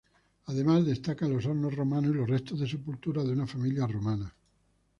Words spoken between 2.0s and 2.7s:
y los restos de